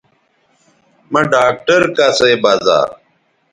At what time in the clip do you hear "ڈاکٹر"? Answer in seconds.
1.31-1.81